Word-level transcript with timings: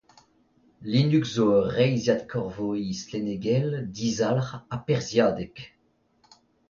Linux 0.91 1.25
zo 1.35 1.45
ur 1.57 1.65
reizhiad 1.77 2.21
korvoiñ 2.31 2.89
stlennegel 3.01 3.67
dizalc'h 3.95 4.53
ha 4.69 4.77
perzhiadek. 4.85 5.55